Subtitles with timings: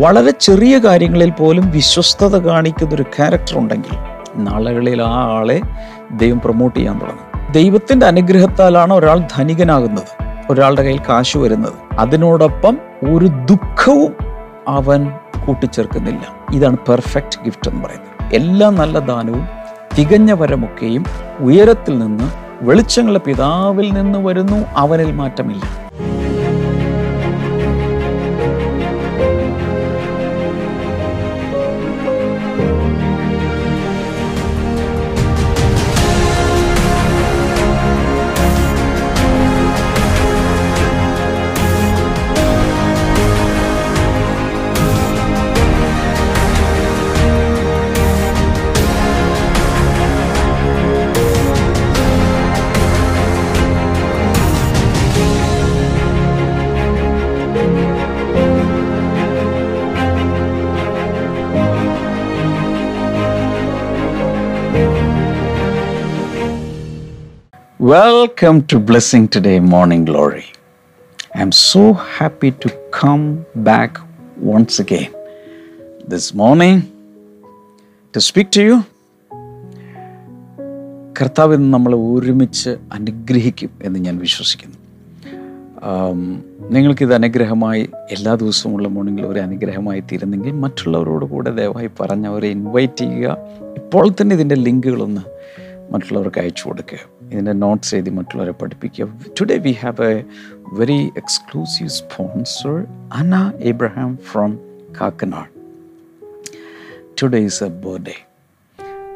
[0.00, 3.90] വളരെ ചെറിയ കാര്യങ്ങളിൽ പോലും വിശ്വസ്തത കാണിക്കുന്ന ഒരു ക്യാരക്ടർ ഉണ്ടെങ്കിൽ
[4.36, 5.60] നാളുകളിൽ ആ ആളെ
[6.10, 7.52] ദൈവം പ്രൊമോട്ട് ചെയ്യാൻ തുടങ്ങും.
[7.52, 11.72] ദൈവത്തിന്റെ അനുഗ്രഹത്താലാണ് ഒരാൾ ധനികനാകുന്നത് ഒരാളുടെ കയ്യിൽ കാശ് വരുന്നത്.
[11.98, 12.78] അതിനോടൊപ്പം
[13.10, 14.14] ഒരു ദുഃഖവും
[14.68, 15.12] അവൻ
[15.46, 16.20] കൂട്ടിച്ചേർക്കുന്നില്ല.
[16.52, 18.34] ഇതാണ് പെർഫെക്റ്റ് ഗിഫ്റ്റ് എന്ന് പറയുന്നത്.
[18.34, 19.48] എല്ലാ നല്ല ദാനവും
[19.98, 21.04] തികഞ്ഞ വരമൊക്കെയും
[21.38, 22.30] ഉയരത്തിൽ നിന്ന്
[22.62, 25.85] വെളിച്ചങ്ങളുടെ പിതാവിൽ നിന്ന് വരുന്നു അവനിൽ മാറ്റമില്ല.
[67.86, 70.46] Welcome to Blessing Today Morning Glory.
[71.34, 71.82] I'm so
[72.18, 73.98] happy to come back
[74.54, 75.10] once again
[76.10, 76.76] this morning
[78.14, 78.76] to speak to you.
[81.54, 84.78] ഇന്ന് നമ്മളെ ഒരുമിച്ച് അനുഗ്രഹിക്കും എന്ന് ഞാൻ വിശ്വസിക്കുന്നു
[86.70, 93.38] നിങ്ങൾക്കിത് അനുഗ്രഹമായി എല്ലാ ദിവസവുമുള്ള മോർണിംഗിൽ ഒരു അനുഗ്രഹമായി തീരുന്നെങ്കിൽ മറ്റുള്ളവരോട് കൂടെ ദയവായി പറഞ്ഞ് അവരെ ഇൻവൈറ്റ് ചെയ്യുക
[93.74, 95.24] ഇപ്പോൾ തന്നെ ഇതിന്റെ ലിങ്കുകളൊന്ന്
[95.90, 96.98] മറ്റുള്ളവർക്ക് അയച്ചു കൊടുക്കുക.
[97.30, 99.08] ഇതിന്റെ നോട്ട്സ് എഴുതി മറ്റുള്ളവരെ പഠിപ്പിക്കുക.
[99.40, 100.24] Today we have a
[100.72, 104.58] very exclusive sponsor Anna Abraham from
[105.00, 105.52] Kakkanad
[107.22, 108.16] today is a birthday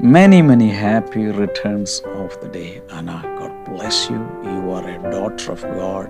[0.02, 3.16] many many happy returns of the day anna.
[3.38, 4.20] God bless you.
[4.50, 6.08] You are a daughter of god.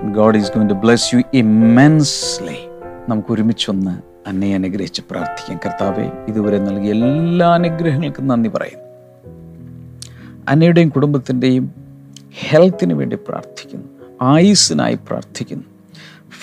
[0.00, 2.58] And god is going to bless you immensely.
[3.08, 3.94] നമുക്ക് ഒരുമിച്ചൊന്ന്
[4.28, 5.60] അന്നയെ അനുഗ്രഹിച്ച് പ്രാർത്ഥിക്കാം.
[5.66, 8.87] കർത്താവെ ഇതുവരെ നൽകിയ എല്ലാ അനുഗ്രഹങ്ങൾക്കും നന്ദി പറയുന്നു.
[10.48, 11.72] അന്നയുടെയും കുടുംബത്തിന്റെയും
[12.48, 13.88] ഹെൽത്തിന് വേണ്ടി പ്രാർത്ഥിക്കുന്നു.
[14.22, 15.64] ആയുസ്സിനായി പ്രാർത്ഥിക്കുന്നു.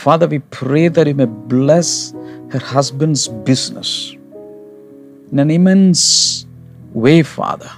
[0.03, 2.13] Father we pray there may bless
[2.53, 4.17] her husband's business
[5.33, 6.45] നനിമൻസ്
[6.95, 7.71] way father.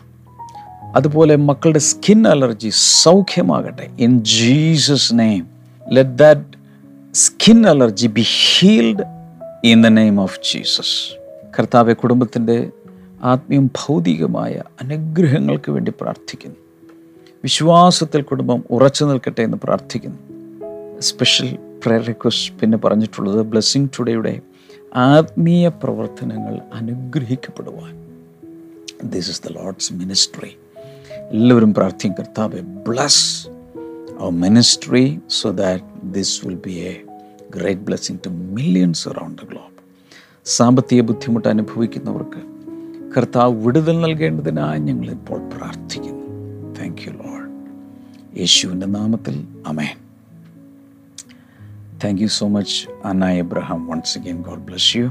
[0.96, 2.72] അതുപോലെ മക്കളുടെ സ്കിൻ അലർജി
[3.04, 3.88] സൗഖ്യമാകട്ടെ.
[4.00, 5.48] In Jesus name
[5.90, 6.58] let that
[7.14, 9.04] skin allergy be healed
[9.64, 11.18] in the name of Jesus
[11.60, 12.70] കർത്താവെ കുടുംബത്തിന്റെ
[13.24, 16.56] ആത്മീയം ഭൗതികമായ അനുഗ്രഹങ്ങൾക്ക് വേണ്ടി പ്രാർത്ഥിക്കുന്നു.
[17.44, 20.18] വിശ്വാസത്തിൽ കുടുംബം ഉറച്ചു നിൽക്കട്ടെ എന്ന് പ്രാർത്ഥിക്കുന്നു.
[21.00, 24.42] സ്പെഷ്യൽ പ്രയർ റിക്വസ്റ്റ് പിന്നെ പറഞ്ഞിട്ടുള്ളത് ബ്ലെസ്സിങ് ടുഡേയുടെ
[24.96, 28.08] ആത്മീയ പ്രവർത്തനങ്ങൾ അനുഗ്രഹിക്കപ്പെടുവാൻ.
[29.04, 30.58] This is the Lord's ministry
[31.30, 33.50] എല്ലാവരും പ്രാർത്ഥിക്കും കർത്താവെ bless
[34.20, 37.02] our ministry so that this will be a
[37.56, 39.84] great blessing to millions around the globe
[40.46, 42.57] സാമ്പത്തിക ബുദ്ധിമുട്ട് അനുഭവിക്കുന്നവർക്ക്
[43.16, 46.74] കർത്താവ് വിടുതൽ നൽകേണ്ടതിനായി ഞങ്ങൾ ഇപ്പോൾ പ്രാർത്ഥിക്കുന്നു.
[46.74, 47.52] താങ്ക് യു ലോഡ്
[48.40, 49.98] യേശുവിന്റെ നാമത്തിൽ amen
[52.04, 53.88] thank you so much Anna Abraham.
[53.88, 55.10] Once again God bless you.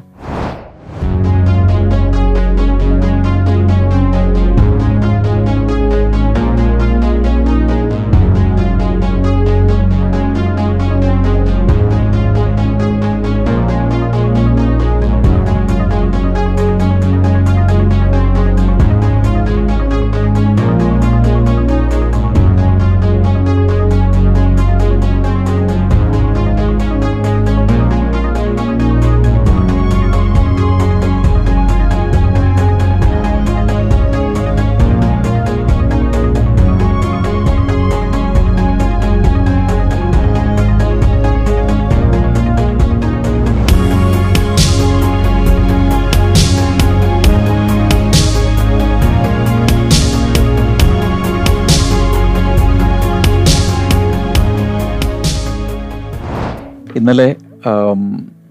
[57.07, 57.37] ഇന്നലെ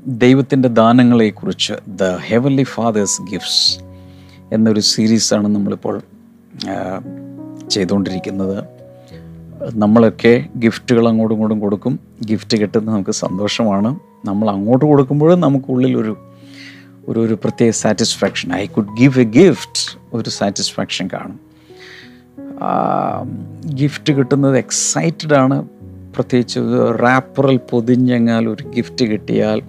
[0.07, 3.79] ദൈവത്തിന്റെ ദാനങ്ങളെക്കുറിച്ച് ദ ഹെവൻലി ഫാദേഴ്സ് ഗിഫ്റ്റ്സ്
[4.53, 6.01] എന്നൊരു സീരീസാണ് നമ്മളിപ്പോൾ
[7.69, 8.63] ചെയ്തുകൊണ്ടിരിക്കുന്നത്.
[9.73, 11.99] നമ്മളൊക്കെ ഗിഫ്റ്റുകൾ അങ്ങോട്ടും ഇങ്ങോട്ടും കൊടുക്കും.
[12.25, 13.99] ഗിഫ്റ്റ് കിട്ടുന്നത് നമുക്ക് സന്തോഷമാണ്.
[14.25, 16.17] നമ്മൾ അങ്ങോട്ട് കൊടുക്കുമ്പോഴും നമുക്കുള്ളിലൊരു
[17.09, 21.39] ഒരു ഒരു പ്രത്യേക satisfaction I could give a gift ഒരു സാറ്റിസ്ഫാക്ഷൻ കാണും.
[23.73, 25.65] ഗിഫ്റ്റ് കിട്ടുന്നത് എക്സൈറ്റഡ് ആണ്.
[26.15, 26.59] പ്രത്യേകിച്ച്
[27.01, 29.61] റാപ്പറിൽ പൊതിഞ്ഞെങ്ങാൽ ഒരു ഗിഫ്റ്റ് കിട്ടിയാൽ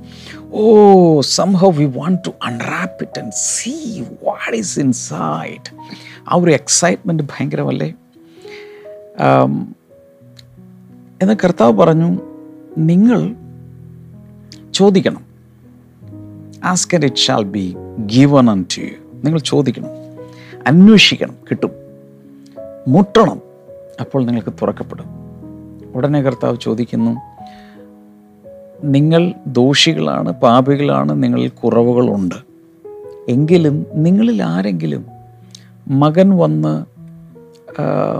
[0.52, 5.68] ഓ somehow we want to unwrap it and see what is inside
[6.28, 7.94] ആ ഒരു എക്സൈറ്റ്മെന്റ് ഭയങ്കരമല്ലേ?
[11.22, 12.08] എന്ന കർത്താവ് പറഞ്ഞു
[12.78, 13.20] നിങ്ങൾ
[14.74, 15.24] ചോദിക്കണം.
[16.64, 17.76] Ask and it shall be
[18.06, 18.92] given unto you
[19.24, 19.90] നിങ്ങൾ ചോദിക്കണം
[20.66, 21.70] അന്വേഷിക്കണം കിട്ടും.
[22.88, 23.40] മുട്ടണം
[24.00, 25.15] അപ്പോൾ നിങ്ങൾക്ക് തുറക്കപ്പെടും.
[25.96, 27.12] ഉടനെ കർത്താവ് ചോദിക്കുന്നു
[28.84, 32.34] നിങ്ങൾ ദോഷികളാണ് പാപികളാണ് നിങ്ങളിൽ കുറവുകളുണ്ട്.
[33.28, 35.06] എങ്കിലും നിങ്ങളിൽ ആരെങ്കിലും
[35.88, 36.74] മകൻ വന്ന്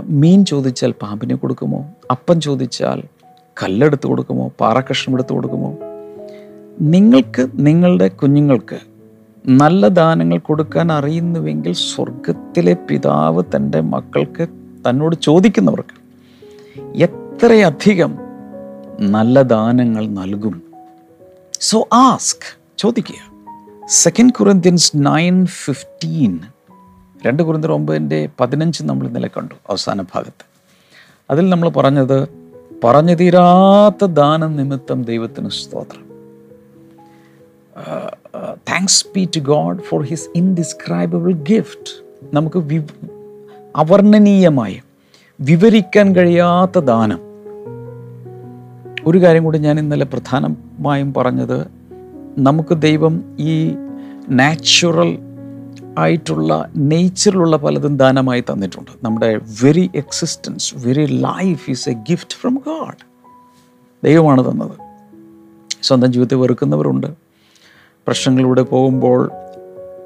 [0.09, 1.79] മീൻ ചോദിച്ചാൽ പാമ്പിനെ കൊടുക്കുമോ?
[2.11, 2.99] അപ്പം ചോദിച്ചാൽ
[3.63, 4.51] കല്ലെടുത്ത് കൊടുക്കുമോ?
[4.59, 5.69] പാറക്കഷ്ണം എടുത്ത് കൊടുക്കുമോ?
[6.81, 8.79] നിങ്ങൾക്ക് നിങ്ങളുടെ കുഞ്ഞുങ്ങൾക്ക്
[9.47, 14.47] നല്ല ദാനങ്ങൾ കൊടുക്കാൻ അറിയുന്നുവെങ്കിൽ സ്വർഗത്തിലെ പിതാവ് തന്റെ മക്കൾക്ക്
[14.89, 15.95] തന്നോട് ചോദിക്കുന്നവർക്ക്
[17.37, 18.17] എത്രയധികം
[18.99, 20.61] നല്ല ദാനങ്ങൾ നൽകും?
[21.61, 22.47] സോ ആസ്ക്
[22.77, 23.19] ചോദിക്കുക.
[23.87, 26.39] സെക്കൻഡ് കുറിന്ത്യൻസ് നയൻ ഫിഫ്റ്റീൻ
[27.25, 30.45] രണ്ട് കുറിന്തർ ഒമ്പതിന്റെ പതിനഞ്ച് നമ്മൾ ഇന്നലെ കണ്ടു അവസാന ഭാഗത്ത്.
[31.29, 32.17] അതിൽ നമ്മൾ പറഞ്ഞത്
[32.83, 36.03] പറഞ്ഞു തീരാത്ത ദാനം നിമിത്തം ദൈവത്തിന് സ്തോത്രം.
[38.69, 41.93] Thanks be to God for his indescribable gift
[42.33, 42.81] നമുക്ക് വി
[43.75, 44.81] അവർണനീയമായ
[45.41, 47.26] വിവരിക്കാൻ കഴിയാത്ത ദാനം.
[49.07, 51.67] ഒരു കാര്യം കൂടി ഞാൻ ഇന്നലെ പ്രധാനമായും പറഞ്ഞത്
[52.37, 53.75] നമുക്ക് ദൈവം ഈ
[54.29, 55.19] നാച്ചുറൽ
[55.97, 58.91] ആയിട്ടുള്ള നേച്ചറിലുള്ള പലതും ദാനമായി തന്നിട്ടുണ്ട്.
[59.03, 63.05] നമ്മുടെ very existence very life is a gift from God
[64.03, 64.71] ദൈവമാണ് തന്നത്.
[65.83, 67.07] സ്വന്തം ജീവിതത്തെ വെറുക്കുന്നവരുണ്ട്.
[68.07, 69.31] പ്രശ്നങ്ങളിലൂടെ പോകുമ്പോൾ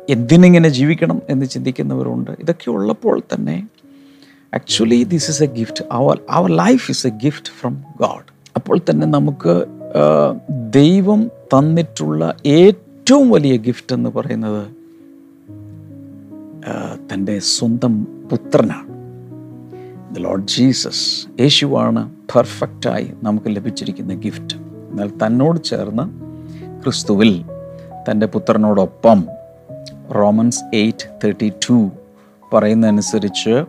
[0.09, 2.31] എന്തിനിങ്ങനെ ജീവിക്കണം എന്ന് ചിന്തിക്കുന്നവരുണ്ട്.
[2.31, 3.67] ഇതൊക്കെ ഉള്ളപ്പോൾ തന്നെ
[4.53, 9.07] actually this is a gift our our life is a gift from God അപ്പോൾ തന്നെ
[9.07, 9.65] നമുക്ക്
[10.69, 14.63] ദൈവം തന്നിട്ടുള്ള ഏറ്റവും വലിയ ഗിഫ്റ്റ് എന്ന് പറയുന്നത്
[17.13, 18.87] തന്റെ സ്വന്തം പുത്രനാണ്.
[20.13, 24.55] ദ ലോർഡ് ജീസസ് യേശുവാണ് പെർഫെക്റ്റായി നമുക്ക് ലഭിച്ചിരിക്കുന്ന ഗിഫ്റ്റ്
[24.89, 26.05] എന്നാൽ തന്നോട് ചേർന്ന്
[26.83, 27.43] ക്രിസ്തുവിൽ
[28.09, 29.27] തന്റെ പുത്രനോടൊപ്പം
[30.15, 31.89] റോമൻസ് എയ്റ്റ് തേർട്ടി ടു
[32.53, 33.63] പറയുന്നതനുസരിച്ച്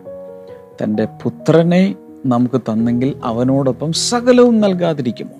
[0.83, 5.33] തന്റെ പുത്രനെ നമുക്ക് തന്നെങ്കിൽ അവനോടൊപ്പം സകലവും നൽകാതിരിക്കുമോ?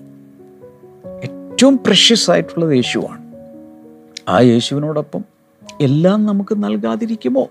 [1.23, 3.23] ഏറ്റവും പ്രഷ്യസ് ആയിട്ടുള്ളത് യേശുവാണ്.
[4.29, 5.25] ആ യേശുവിനോടൊപ്പം
[5.81, 7.47] എല്ലാം നമുക്ക് നൽകാതിരിക്കുമോ?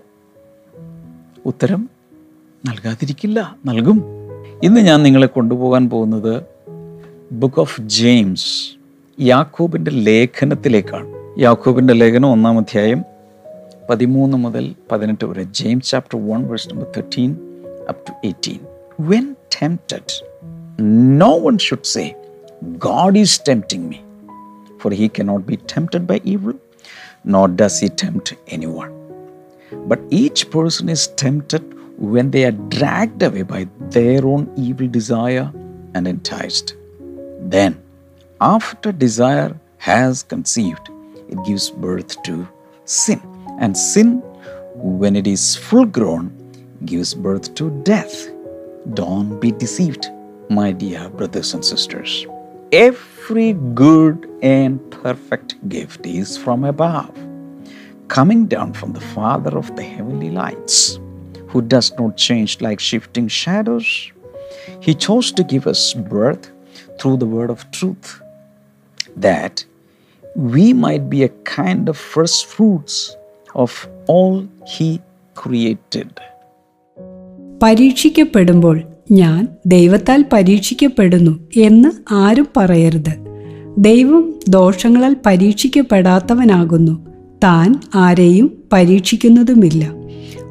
[1.45, 1.89] ഉത്തരം
[2.65, 4.03] നൽകാതിരിക്കില്ല നൽകും.
[4.63, 6.43] ഇന്ന് ഞാൻ നിങ്ങളെ കൊണ്ടുപോകാൻ പോകുന്നത്
[7.31, 8.75] ബുക്ക് ഓഫ് ജെയിംസ്
[9.21, 11.39] യാക്കോബിന്റെ ലേഖനത്തിലേക്കാണ്.
[11.39, 13.03] യാക്കോബിന്റെ ലേഖനം ഒന്നാം അധ്യായം
[13.89, 15.43] പതിമൂന്ന് മുതൽ പതിനെട്ട് വരെ.
[15.43, 17.35] James chapter one verse number thirteen
[17.89, 18.59] up to eighteen
[18.97, 20.11] when tempted,
[20.77, 22.15] no one should say,
[22.77, 24.03] God is tempting me,
[24.79, 26.53] for he cannot be tempted by evil,
[27.23, 28.91] nor does he tempt anyone.
[29.87, 31.63] But each person is tempted
[31.97, 35.51] when they are dragged away by their own evil desire
[35.93, 36.75] and enticed.
[37.39, 37.81] Then,
[38.41, 40.89] after desire has conceived,
[41.29, 42.47] it gives birth to
[42.85, 43.21] sin.
[43.59, 44.21] And sin,
[44.75, 46.31] when it is full grown,
[46.85, 48.29] gives birth to death.
[48.91, 50.11] Don't be deceived,
[50.49, 52.27] my dear brothers and sisters.
[52.73, 57.15] Every good and perfect gift is from above,
[58.09, 60.99] coming down from the Father of the heavenly lights,
[61.47, 64.11] who does not change like shifting shadows.
[64.81, 66.51] He chose to give us birth
[66.99, 68.21] through the word of truth,
[69.15, 69.63] that
[70.35, 73.15] we might be a kind of first fruits
[73.55, 75.01] of all He
[75.35, 76.19] created.
[77.63, 83.41] പരീക്ഷിക്കപ്പെടുമ്പോൾ ഞാൻ ദൈവത്താൽ പരീക്ഷിക്കപ്പെടുന്നു എന്ന് ആരും പറയരുത്.
[83.77, 87.05] ദൈവം ദോഷങ്ങളാൽ പരീക്ഷിക്കപ്പെടാത്തവനാകുന്നു.
[87.43, 89.91] താൻ ആരെയും പരീക്ഷിക്കുന്നതുമില്ല.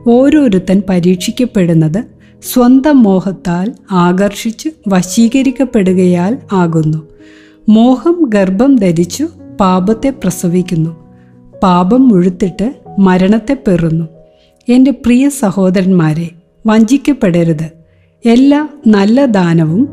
[0.08, 2.04] ഓരോരുത്തൻ പരീക്ഷിക്കപ്പെടുന്നത്
[2.52, 7.08] സ്വന്തം മോഹത്താൽ ആകർഷിച്ച് വശീകരിക്കപ്പെടുകയാൽ ആകുന്നു.
[7.68, 9.28] മോഹം ഗർഭം ധരിച്ചു
[9.60, 10.96] പാപത്തെ പ്രസവിക്കുന്നു.
[11.62, 14.08] പാപം മുഴുത്തിട്ട് മരണത്തെ പെറുന്നു.
[14.68, 16.30] എന്റെ പ്രിയ സഹോദരന്മാരെ
[16.66, 17.70] വഞ്ചിക്കപ്പെടരുത്.
[18.26, 19.88] എല്ലാ നല്ല ദാനവും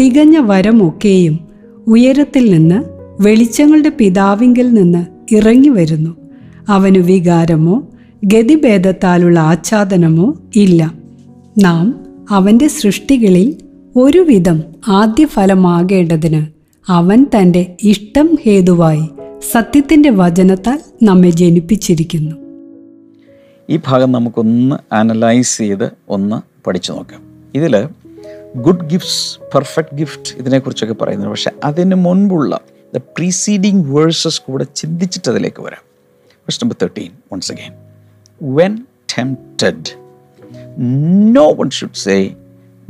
[0.00, 1.40] തികഞ്ഞ വരമൊക്കെയും
[1.86, 2.82] ഉയരത്തിൽ നിന്ന്
[3.22, 6.16] വെളിച്ചങ്ങളുടെ പിതാവിങ്കിൽ നിന്ന് ഇറങ്ങി വരുന്നു.
[6.68, 7.88] അവനു വികാരമോ
[8.24, 10.94] ഗതിഭേദത്താലുള്ള ആച്ഛാദനമോ ഇല്ല.
[11.58, 12.00] നാം
[12.30, 13.56] അവന്റെ സൃഷ്ടികളിൽ
[13.96, 16.46] ഒരുവിധം ആദ്യഫലമാകേണ്ടതിന്
[16.88, 19.08] അവൻ തന്റെ ഇഷ്ടം ഹേതുവായി
[19.52, 22.43] സത്യത്തിന്റെ വചനത്താൽ നമ്മെ ജനിപ്പിച്ചിരിക്കുന്നു.
[23.70, 27.22] ഈ ഭാഗം നമുക്കൊന്ന് അനലൈസ് ചെയ്ത് ഒന്ന് പഠിച്ചു നോക്കാം.
[27.54, 27.88] ഇതിൽ
[28.56, 32.60] ഗുഡ് ഗിഫ്റ്റ്സ് പെർഫെക്റ്റ് ഗിഫ്റ്റ് ഇതിനെക്കുറിച്ചൊക്കെ പറയുന്നത് പക്ഷെ അതിന് മുൻപുള്ള
[32.94, 35.82] ദ പ്രീസീഡിങ് വേഴ്സസ് കൂടെ ചിന്തിച്ചിട്ട് അതിലേക്ക് വരാം.
[36.38, 37.72] Verse number thirteen once again
[38.54, 38.86] when
[39.18, 39.90] tempted
[41.36, 42.34] no one should say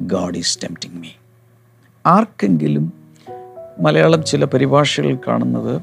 [0.01, 1.09] God is tempting me
[2.07, 2.93] ആർക്കെങ്കിലും
[3.79, 5.83] മലയാളം ചില പരിഭാഷകൾ കാണുന്നത്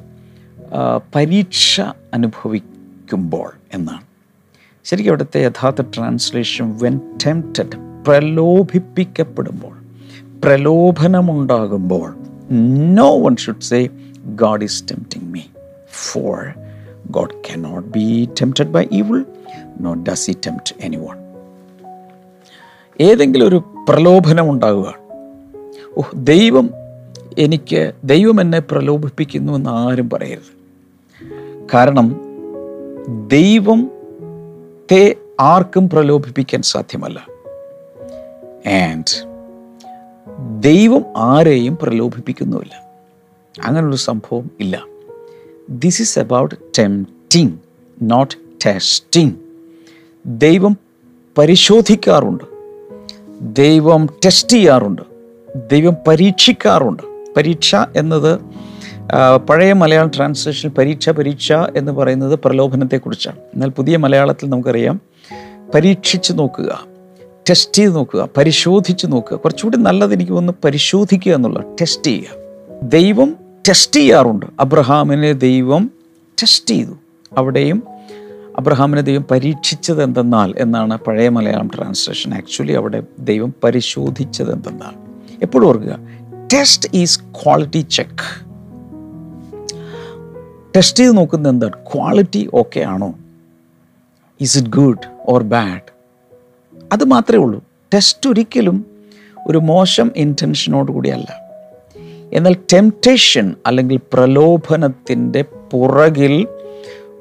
[1.15, 1.81] പരീക്ഷ
[2.13, 4.10] അനുഭവിക്കുമ്പോൾ എന്നാണ്.
[4.85, 9.75] ശരിക്കും അവിടുത്തെ യഥാർത്ഥ ട്രാൻസ്ലേഷൻ വെൻ ടെംപ്റ്റഡ് പ്രലോഭിപ്പിക്കപ്പെടുമ്പോൾ
[10.41, 12.15] പ്രലോഭനമുണ്ടാകുമ്പോൾ
[12.93, 13.89] no one should say
[14.35, 15.39] God is tempting me
[15.91, 16.37] for
[17.11, 19.25] God cannot be tempted by evil
[19.81, 21.17] no does he tempt any one
[23.01, 24.95] ഏതെങ്കിലും ഒരു പ്രലോഭനം ഉണ്ടാകുക
[25.97, 26.69] ഓ ദൈവം
[27.37, 30.51] എനിക്ക് ദൈവം എന്നെ പ്രലോഭിപ്പിക്കുന്നു എന്ന് ആരും പറയരുത്.
[31.73, 32.07] കാരണം
[34.91, 37.27] ദൈവത്തെ ആർക്കും പ്രലോഭിപ്പിക്കാൻ സാധ്യമല്ല.
[38.69, 39.27] ആൻഡ്
[40.63, 42.85] ദൈവം ആരെയും പ്രലോഭിപ്പിക്കുന്നുമില്ല.
[43.63, 44.85] അങ്ങനൊരു സംഭവം ഇല്ല.
[45.69, 47.51] This is about tempting
[48.01, 48.35] not
[48.65, 49.33] testing
[50.25, 50.77] ദൈവം
[51.37, 52.43] പരിശോധിക്കാറുണ്ട്.
[53.41, 55.01] ദൈവം ടെസ്റ്റ് ചെയ്യാറുണ്ട്.
[55.71, 57.33] ദൈവം പരീക്ഷിക്കാറുണ്ട്.
[57.37, 58.39] പരീക്ഷ എന്നത്
[59.49, 63.35] പഴയ മലയാളം ട്രാൻസ്ലേഷൻ പരീക്ഷ പരീക്ഷ എന്ന് പറയുന്നത് പ്രലോഭനത്തെക്കുറിച്ചാണ്.
[63.53, 65.01] എന്നാൽ പുതിയ മലയാളത്തിൽ നമുക്കറിയാം
[65.75, 66.85] പരീക്ഷിച്ച് നോക്കുക
[67.49, 69.37] ടെസ്റ്റ് ചെയ്ത് നോക്കുക പരിശോധിച്ച് നോക്കുക.
[69.37, 72.27] കുറച്ചുകൂടി നല്ലത് എനിക്ക് ഒന്ന് പരിശോധിക്കുക എന്നുള്ള ടെസ്റ്റ് ചെയ്യുക.
[72.83, 73.35] ദൈവം
[73.69, 74.45] ടെസ്റ്റ് ചെയ്യാറുണ്ട്.
[74.59, 75.91] അബ്രഹാമിനെ ദൈവം
[76.41, 76.97] ടെസ്റ്റ് ചെയ്തു.
[77.37, 77.83] അവിടെയും
[78.57, 84.93] അബ്രഹാമിനെ ദൈവം പരീക്ഷിച്ചത് എന്തെന്നാൽ എന്നാണ് പഴയ മലയാളം ട്രാൻസ്ലേഷൻ ആക്ച്വലി അവിടെ ദൈവം പരിശോധിച്ചത് എന്തെന്നാൽ.
[85.43, 85.99] എപ്പോഴും ഓർക്കുക
[86.53, 88.50] test is quality check
[90.75, 91.73] test ചെയ്ത് നോക്കുന്നത് എന്താണ്?
[91.73, 93.13] ക്വാളിറ്റി ഓക്കെ ആണോ?
[94.41, 95.81] Is it good or bad
[96.93, 97.61] അത് മാത്രമേ ഉള്ളൂ.
[97.93, 98.85] ടെസ്റ്റ് ഒരിക്കലും
[99.47, 101.41] ഒരു മോശം ഇന്റൻഷനോട് കൂടിയല്ല
[102.33, 106.47] എന്നാൽ ടെംപ്റ്റേഷൻ അല്ലെങ്കിൽ പ്രലോഭനത്തിന്റെ പുറകിൽ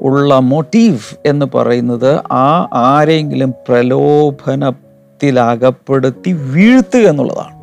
[0.01, 7.61] ഉള്ള മോട്ടീവ് എന്ന് പറയുന്നത് ആ ആരെങ്കിലും പ്രലോഭനത്തിലകപ്പെടുത്തി വീഴ്ത്തുക എന്നുള്ളതാണ്.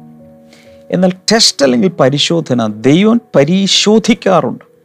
[0.92, 4.77] എന്നാൽ ടെസ്റ്റ് അല്ലെങ്കിൽ പരിശോധന ദൈവം പരിശോധിക്കാറുണ്ട്.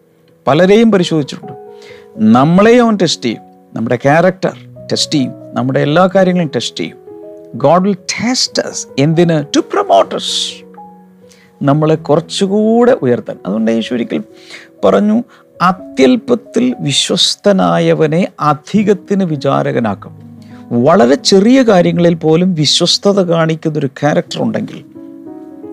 [0.47, 1.53] പലരെയും പരിശോധിച്ചിട്ടുണ്ട്.
[2.17, 3.43] നമ്മളെയും അവൻ ടെസ്റ്റ് ചെയ്യും.
[3.75, 4.57] നമ്മുടെ ക്യാരക്ടർ
[4.93, 5.33] ടെസ്റ്റ് ചെയ്യും.
[5.55, 6.97] നമ്മുടെ എല്ലാ കാര്യങ്ങളും ടെസ്റ്റ് ചെയ്യും.
[7.55, 9.57] ഗോഡ് വിൽ ടെസ്റ്റ് us എന്തിന്?
[9.57, 10.65] ടു പ്രൊമോട്ടസ്
[11.65, 13.39] നമ്മളെ കുറച്ചുകൂടെ ഉയർത്താൻ.
[13.47, 14.23] അതുകൊണ്ട് യേശു ഒരിക്കൽ
[14.85, 15.23] പറഞ്ഞു
[15.63, 20.41] അത്യല്പത്തിൽ വിശ്വസ്തനായവനെ അധികത്തിന് വിചാരകനാക്കും.
[20.85, 24.85] വളരെ ചെറിയ കാര്യങ്ങളിൽ പോലും വിശ്വസ്തത കാണിക്കുന്ന ഒരു ക്യാരക്ടർ ഉണ്ടെങ്കിൽ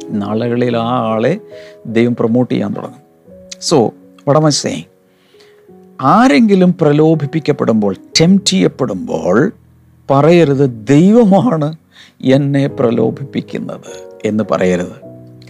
[0.09, 1.39] നാളുകളിൽ ആ ആളെ
[1.85, 3.01] ദൈവം പ്രൊമോട്ട് ചെയ്യാൻ തുടങ്ങും.
[3.61, 3.93] സോ
[4.29, 4.83] വടമസേ
[6.01, 9.51] ആരെങ്കിലും പ്രലോഭിപ്പിക്കപ്പെടുമ്പോൾ ടെംപ്റ്റ് ചെയ്യപ്പെടുമ്പോൾ
[10.09, 11.75] പറയരുത് ദൈവമാണ്
[12.21, 14.95] എന്നെ പ്രലോഭിപ്പിക്കുന്നത് എന്ന് പറയരുത്.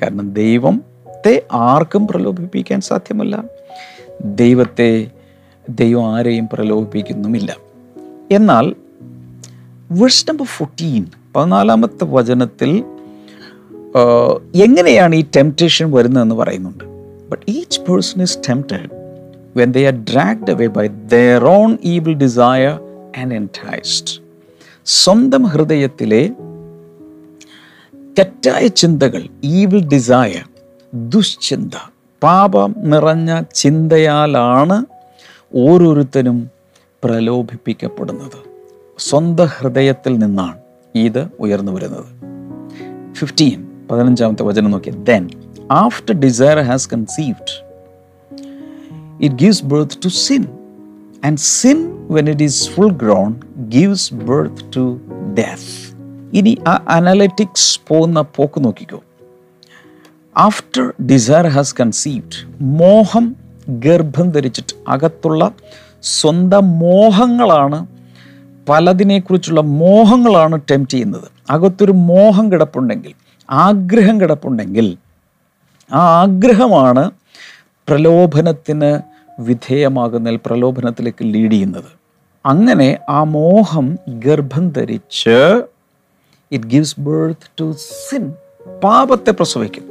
[0.02, 3.44] കാരണം ദൈവത്തെ ആർക്കും പ്രലോഭിപ്പിക്കാൻ സാധ്യമല്ല.
[4.26, 5.12] ദൈവത്തെ
[5.70, 7.56] ദൈവം ആരെയും പ്രലോഭിപ്പിക്കുന്നുമില്ല.
[8.32, 8.76] എന്നാൽ
[9.92, 11.06] വേഴ്സ് നമ്പർ ഫോർട്ടീൻ
[11.36, 12.84] പതിനാലാമത്തെ വചനത്തിൽ
[14.56, 16.99] എങ്ങനെയാണ് ഈ ടെംപ്റ്റേഷൻ വരുന്നതെന്ന് പറയുന്നുണ്ട്.
[17.30, 18.90] But each person is tempted
[19.58, 22.80] when they are dragged away by their own evil desire
[23.20, 24.22] and enticed
[24.86, 26.32] സ്വന്തം ഹൃദയത്തിലെ
[28.20, 30.50] തെറ്റായ ചിന്തകൾ ഈവിൽ ഡിസയർ
[31.10, 31.92] ദുശ്ചിന്ത
[32.24, 34.86] പാപം നിറഞ്ഞ ചിന്തയാലാണ്
[35.56, 36.50] ഓരോരുത്തരും
[37.04, 38.40] പ്രലോഭിപ്പിക്കപ്പെടുന്നത്.
[38.98, 40.58] സ്വന്തം ഹൃദയത്തിൽ നിന്നാണ്
[40.96, 42.06] ഇത് ഉയർന്നു വരുന്നത്.
[43.16, 45.30] ഫിഫ്റ്റീൻ പതിനഞ്ചാമത്തെ വചനം നോക്കി then
[45.70, 47.56] after desire has conceived
[49.20, 50.44] it gives birth to sin.
[51.24, 53.32] And sin, when it is full grown,
[53.70, 54.84] gives birth to
[55.36, 55.66] death.
[56.34, 59.00] ഇനി ആ അനാലറ്റിക്സ് പോകുന്ന പോക്ക് നോക്കിക്കോ
[60.36, 62.40] ആഫ്റ്റർ ഡിസയർ ഹാസ് കൺസീവ്ഡ്
[62.82, 63.26] മോഹം
[63.80, 65.44] ഗർഭം ധരിച്ചിട്ട് അകത്തുള്ള
[66.12, 67.80] സ്വന്തം മോഹങ്ങളാണ്
[68.68, 73.14] പലതിനെക്കുറിച്ചുള്ള മോഹങ്ങളാണ് ടെംപ്റ്റ് ചെയ്യുന്നത് അകത്തൊരു മോഹം കിടപ്പുണ്ടെങ്കിൽ
[73.50, 74.88] ആഗ്രഹം കിടപ്പുണ്ടെങ്കിൽ
[75.94, 77.12] ആ ആഗ്രഹമാണ്
[77.90, 79.00] പ്രലോഭനത്തിന്
[79.40, 81.92] വിധേയമാകുന്നതിൽ പ്രലോഭനത്തിലേക്ക് ലീഡ് ചെയ്യുന്നത്.
[82.46, 85.64] അങ്ങനെ ആ മോഹം ഗർഭം ധരിച്ച്
[86.52, 88.34] it gives birth to sin
[88.84, 89.86] പാപത്തെ പ്രസവിക്കും.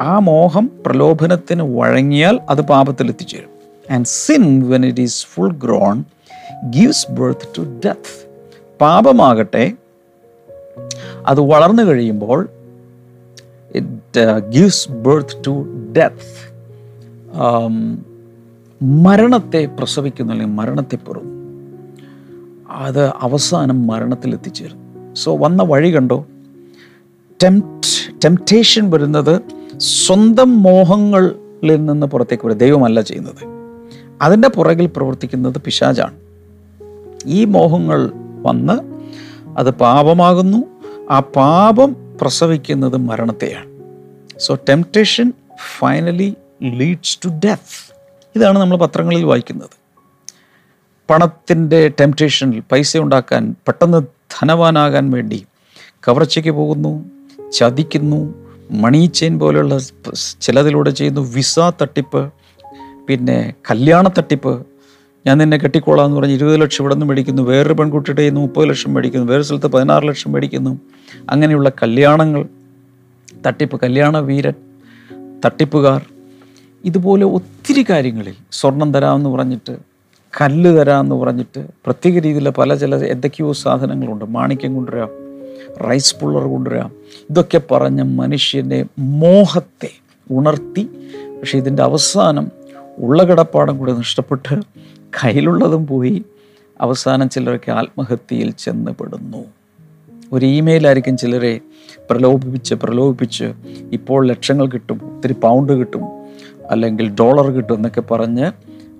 [0.00, 3.50] ആ മോഹം പ്രലോഭനത്തിന് വഴങ്ങിയാൽ അത് പാപത്തിൽ എത്തിച്ചേരും.
[3.92, 6.04] And sin when it is full grown
[6.70, 8.30] gives birth to death
[8.80, 9.72] പാപമാകട്ടെ
[11.26, 12.48] അത് വളർന്നു കഴിയുമ്പോൾ
[13.74, 13.99] it
[14.48, 16.50] gives birth to death
[18.82, 21.40] മരണത്തെ പ്രസവിക്കുന്നു അല്ലെങ്കിൽ മരണത്തെ പെറും
[22.70, 24.78] അത് അവസാനം മരണത്തിൽ എത്തിച്ചേരും.
[25.16, 26.26] സോ വന്ന വഴി കണ്ടോ?
[27.42, 29.42] ടെംപ്റ്റ് ടെംപ്റ്റേഷൻ വരുന്നത്
[29.76, 32.58] സ്വന്തം മോഹങ്ങളിൽ നിന്ന് പുറത്തേക്ക് വരും.
[32.58, 33.44] ദൈവമല്ല ചെയ്യുന്നത്.
[34.22, 36.14] അതിന്റെ പുറകിൽ പ്രവർത്തിക്കുന്നത് പിശാചാണ്.
[37.26, 38.10] ഈ മോഹങ്ങൾ
[38.42, 39.06] വന്ന്
[39.58, 40.64] അത് പാപമാകുന്നു.
[41.10, 43.69] ആ പാപം പ്രസവിക്കുന്നത് മരണത്തെയാണ്.
[44.44, 45.32] So temptation
[45.78, 47.76] finally leads to death
[48.36, 49.74] ഇതാണ് നമ്മൾ പത്രങ്ങളിൽ വായിക്കുന്നത്.
[51.10, 54.00] പണത്തിന്റെ ടെംപ്റ്റേഷനിൽ പൈസ ഉണ്ടാക്കാൻ പെട്ടെന്ന്
[54.34, 55.46] ധനവാനാകാൻ വേണ്ടി
[56.08, 56.92] കവർച്ചയ്ക്ക് പോകുന്നു
[57.52, 58.20] ചതിക്കുന്നു
[58.70, 59.78] മണി ചെയിൻ പോലെയുള്ള
[60.40, 62.32] ചിലതിലൂടെ ചെയ്യുന്നു വിസ തട്ടിപ്പ്
[63.08, 64.52] പിന്നെ കല്യാണ തട്ടിപ്പ്.
[65.26, 68.94] ഞാൻ നിന്നെ കെട്ടിക്കോളാം എന്ന് പറഞ്ഞ് ഇരുപത് ലക്ഷം ഇവിടെ നിന്ന് മേടിക്കുന്നു വേറൊരു പെൺകുട്ടിയുടെ നിന്ന് മുപ്പത് ലക്ഷം
[68.94, 70.72] മേടിക്കുന്നു വേറെ സ്ഥലത്ത് പതിനാറ് ലക്ഷം മേടിക്കുന്നു.
[71.30, 72.42] അങ്ങനെയുള്ള കല്യാണങ്ങൾ
[73.46, 74.52] തട്ടിപ്പ് കല്യാണ വീരൻ
[75.44, 76.06] തട്ടിപ്പുകാർ.
[76.84, 79.76] ഇതുപോലെ ഒത്തിരി കാര്യങ്ങളിൽ സ്വർണം തരാമെന്ന് പറഞ്ഞിട്ട്
[80.40, 84.24] കല്ല് തരാമെന്ന് പറഞ്ഞിട്ട് പ്രത്യേക രീതിയിലെ പല ചില എന്തൊക്കെയോ സാധനങ്ങളുണ്ട്.
[84.24, 85.08] മാണിക്യം കൊണ്ടുവരാം
[85.90, 86.92] റൈസ് പുള്ളർ കൊണ്ടുവരാം.
[87.30, 89.90] ഇതൊക്കെ പറഞ്ഞ് മനുഷ്യന്റെ മോഹത്തെ
[90.30, 90.90] ഉണർത്തി
[91.40, 92.48] പക്ഷെ ഇതിന്റെ അവസാനം
[92.98, 94.62] ഉള്ള കിടപ്പാടം കൂടെ നഷ്ടപ്പെട്ട്
[95.24, 96.24] കയ്യിലുള്ളതും പോയി.
[96.80, 99.44] അവസാനം ചിലരൊക്കെ ആത്മഹത്യയിൽ ചെന്ന് പെടുന്നു.
[100.32, 101.60] ഒരു ഇമെയിലായിരിക്കും ചിലരെ
[102.10, 103.52] പ്രലോഭിപ്പിച്ച് പ്രലോഭിപ്പിച്ച്
[103.92, 106.02] ഇപ്പോൾ ലക്ഷങ്ങൾ കിട്ടും ഒത്തിരി പൗണ്ട് കിട്ടും
[106.70, 108.52] അല്ലെങ്കിൽ ഡോളർ കിട്ടും എന്നൊക്കെ പറഞ്ഞ്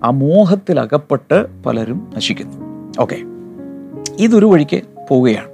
[0.04, 2.56] ആ മോഹത്തിൽ അകപ്പെട്ട് പലരും നശിക്കുന്നു.
[3.00, 3.16] ഓക്കെ
[4.18, 5.48] ഇതൊരു വഴിക്ക് പോവുകയാണ്.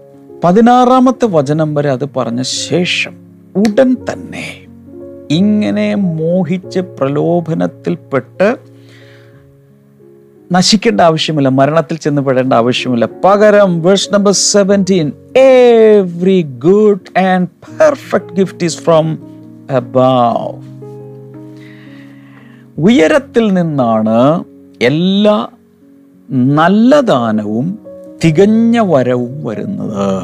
[0.45, 3.15] പതിനാറാമത്തെ വചനം വരെ അത് പറഞ്ഞ ശേഷം
[3.57, 4.67] ഉടൻ തന്നെ
[5.31, 8.57] ഇങ്ങനെ മോഹിച്ച് പ്രലോഭനത്തിൽപ്പെട്ട്
[10.53, 13.09] നശിക്കേണ്ട ആവശ്യമില്ല മരണത്തിൽ ചെന്ന് പെടേണ്ട ആവശ്യമില്ല.
[13.25, 19.19] പകരം verse number seventeen every good and perfect gift is from
[19.71, 20.77] above
[22.79, 24.45] ഉയരത്തിൽ നിന്നാണ്
[24.83, 25.49] എല്ലാ
[26.31, 27.79] നല്ല ദാനവും
[28.25, 30.23] തികഞ്ഞ വരവും വരുന്നത്.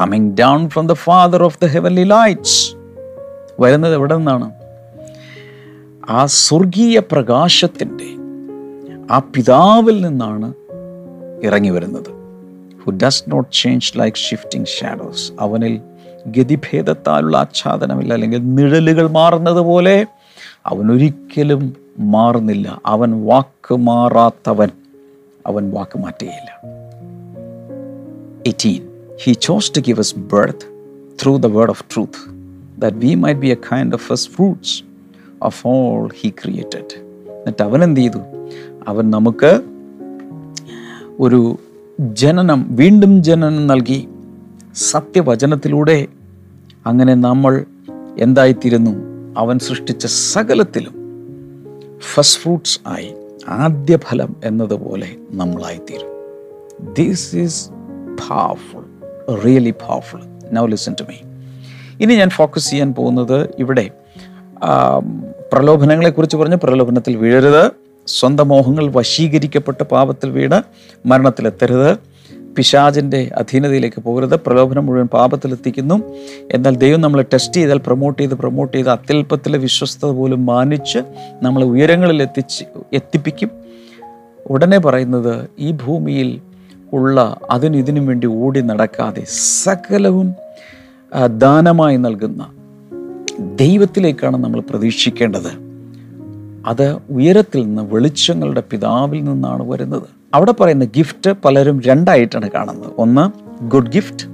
[0.00, 2.74] Coming down from the Father of the heavenly lights
[3.60, 4.50] വരുന്നത് എവിടെ നിന്നാണ്?
[6.10, 8.17] ആ സ്വർഗീയ പ്രകാശത്തിന്റെ
[9.10, 10.54] ആ പിതാവിൽ നിന്നാണ്
[11.46, 12.10] ഇറങ്ങി വരുന്നത്.
[12.82, 15.80] Who does not change like shifting shadows അവനിൽ
[16.26, 20.06] ഗതിഭേദത്താലുള്ള ആച്ഛാദനമില്ല അല്ലെങ്കിൽ നിഴലുകൾ മാറുന്നത് പോലെ
[20.66, 22.80] അവനൊരിക്കലും മാറുന്നില്ല.
[22.86, 24.68] അവൻ വാക്ക് മാറാത്തവൻ
[25.46, 26.50] അവൻ വാക്ക് മാറ്റുകയില്ല.
[28.46, 28.88] Eighteen
[29.24, 30.66] he chose to give us birth
[31.22, 32.30] through the word of truth
[32.78, 34.82] that we might be a kind of first fruits
[35.42, 38.18] of all he created എന്നിട്ട് അവൻ എന്ത് ചെയ്തു?
[38.86, 39.60] അവൻ നമുക്ക്
[41.20, 41.58] ഒരു
[42.00, 44.08] ജനനം വീണ്ടും ജനനം നൽകി
[44.74, 46.06] സത്യവചനത്തിലൂടെ
[46.86, 47.64] അങ്ങനെ നമ്മൾ
[48.18, 48.92] എന്തായിത്തീരുന്നു?
[49.38, 50.94] അവൻ സൃഷ്ടിച്ച സകലത്തിലും
[52.12, 53.14] ഫസ്റ്റ് ഫ്രൂട്ട്സ് ആയി
[53.48, 56.10] ആദ്യ ഫലം എന്നതുപോലെ നമ്മളായിത്തീരും.
[56.94, 57.70] This is
[58.28, 58.84] powerful
[59.44, 61.18] really powerful now listen to me
[62.00, 63.90] ഇനി ഞാൻ ഫോക്കസ് ചെയ്യാൻ പോകുന്നത് ഇവിടെ
[65.52, 66.56] പ്രലോഭനങ്ങളെക്കുറിച്ച് പറഞ്ഞ്.
[66.56, 67.87] പ്രലോഭനത്തിൽ വീഴരുത്.
[68.08, 70.62] സ്വന്തം മോഹങ്ങൾ വശീകരിക്കപ്പെട്ട് പാപത്തിൽ വീണ്
[71.08, 71.98] മരണത്തിലെത്തരുത്.
[72.56, 74.34] പിശാചിന്റെ അധീനതയിലേക്ക് പോകരുത്.
[74.46, 76.02] പ്രലോഭനം മുഴുവൻ പാപത്തിലെത്തിക്കുന്നു.
[76.52, 80.98] എന്നാൽ ദൈവം നമ്മളെ ടെസ്റ്റ് ചെയ്താൽ പ്രൊമോട്ട് ചെയ്ത് പ്രൊമോട്ട് ചെയ്ത് അത്യല്പത്തിലെ വിശ്വസ്തത പോലും മാനിച്ച്
[81.42, 83.50] നമ്മളെ ഉയരങ്ങളിൽ എത്തിച്ച് എത്തിപ്പിക്കും.
[84.46, 86.40] ഉടനെ പറയുന്നത് ഈ ഭൂമിയിൽ
[86.92, 89.24] ഉള്ള അതിനിതിനും വേണ്ടി ഓടി നടക്കാതെ
[89.62, 90.34] സകലവും
[91.26, 92.46] ദാനമായി നൽകുന്ന
[93.56, 95.67] ദൈവത്തിലേക്കാണ് നമ്മൾ പ്രതീക്ഷിക്കേണ്ടത്.
[96.66, 100.02] അത് ഉയരത്തിൽ നിന്ന് വെളിച്ചങ്ങളുടെ പിതാവിൽ നിന്നാണ് വരുന്നത്.
[100.34, 102.92] അവിടെ പറയുന്ന ഗിഫ്റ്റ് പലരും രണ്ടായിട്ടാണ് കാണുന്നത്.
[102.98, 103.24] ഒന്ന്
[103.64, 104.26] ഗുഡ് ഗിഫ്റ്റ്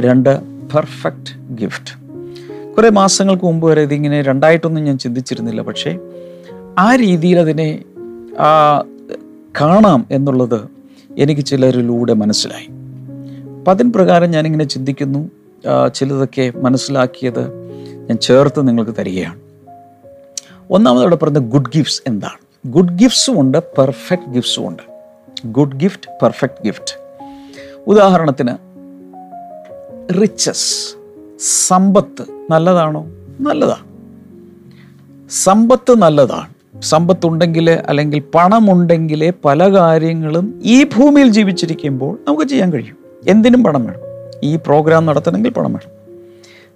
[0.00, 0.40] രണ്ട്
[0.74, 2.00] പെർഫെക്റ്റ് ഗിഫ്റ്റ്
[2.76, 5.62] കുറേ മാസങ്ങൾക്ക് മുമ്പ് വരെ ഇതിങ്ങനെ രണ്ടായിട്ടൊന്നും ഞാൻ ചിന്തിച്ചിരുന്നില്ല.
[5.62, 5.98] പക്ഷേ
[6.78, 7.84] ആ രീതിയിൽ അതിനെ
[9.60, 10.60] കാണാം എന്നുള്ളത്
[11.18, 12.68] എനിക്ക് ചിലരിലൂടെ മനസ്സിലായി.
[13.58, 15.30] അപ്പം അതിന് പ്രകാരം ഞാനിങ്ങനെ ചിന്തിക്കുന്നു.
[15.94, 17.52] ചിലതൊക്കെ മനസ്സിലാക്കിയത്
[18.08, 19.49] ഞാൻ ചേർത്ത് നിങ്ങൾക്ക് തരികയാണ്.
[20.70, 22.68] ഒന്നാമത് അവിടെ പറയുന്നത് ഗുഡ് ഗിഫ്റ്റ്സ് എന്താണ്?
[22.72, 24.82] ഗുഡ് ഗിഫ്റ്റ്സും ഉണ്ട് പെർഫെക്റ്റ് ഗിഫ്റ്റ്സും ഉണ്ട്.
[25.44, 26.94] ഗുഡ് ഗിഫ്റ്റ് പെർഫെക്റ്റ് ഗിഫ്റ്റ്
[27.86, 28.48] ഉദാഹരണത്തിന്
[30.22, 30.94] റിച്ചസ്
[31.68, 33.06] സമ്പത്ത് നല്ലതാണോ?
[33.40, 33.90] നല്ലതാണ്.
[35.30, 36.82] സമ്പത്ത് നല്ലതാണ്.
[36.82, 42.96] സമ്പത്തുണ്ടെങ്കിൽ അല്ലെങ്കിൽ പണമുണ്ടെങ്കിൽ പല കാര്യങ്ങളും ഈ ഭൂമിയിൽ ജീവിച്ചിരിക്കുമ്പോൾ നമുക്ക് ചെയ്യാൻ കഴിയും.
[43.28, 44.00] എന്തിനും പണം വേണം.
[44.42, 45.99] ഈ പ്രോഗ്രാം നടത്തണമെങ്കിൽ പണം വേണം.